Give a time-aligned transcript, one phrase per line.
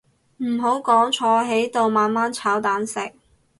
[0.37, 3.13] 唔好講坐喺度慢慢炒蛋食